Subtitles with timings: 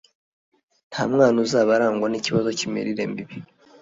[0.89, 3.35] nta mwana uzaba arangwa n’ikibazo cy’imirire mibi